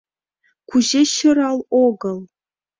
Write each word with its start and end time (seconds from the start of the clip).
Кузе 0.69 1.01
сӧрал 1.15 1.59
огыл? 1.85 2.17